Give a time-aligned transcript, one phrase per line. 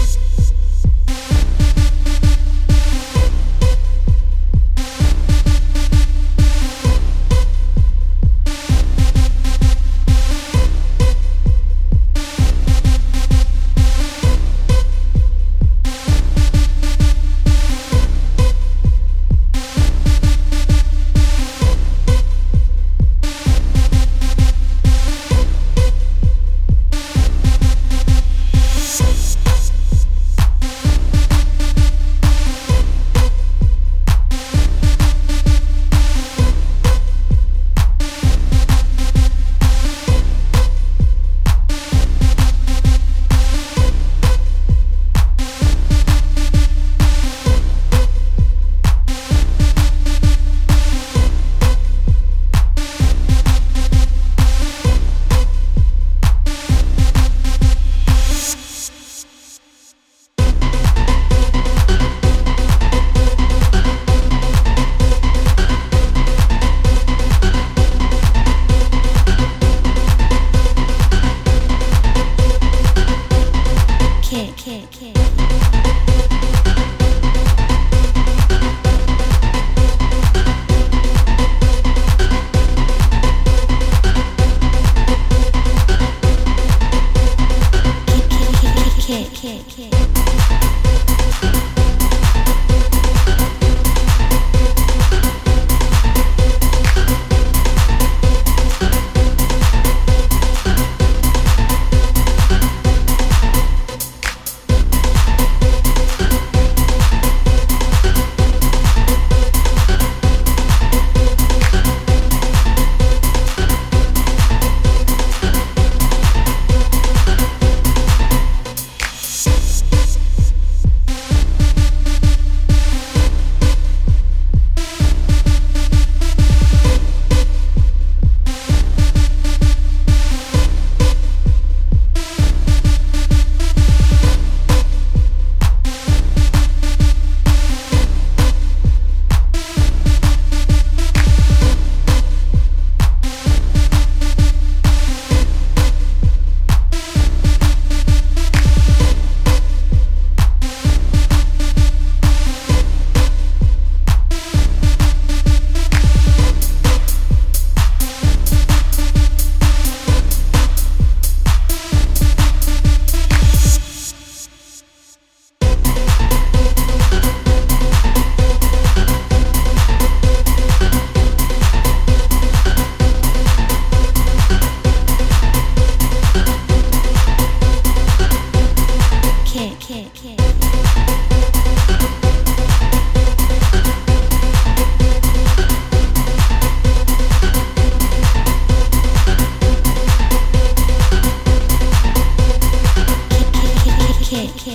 [0.00, 0.29] Peace.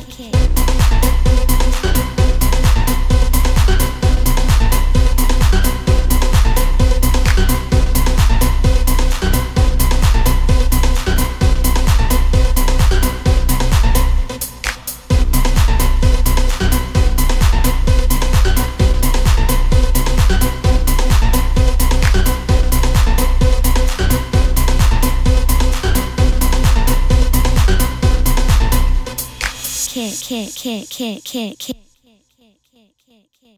[0.00, 0.37] Can't,
[30.16, 31.87] can't, can't, can't, can't, can't.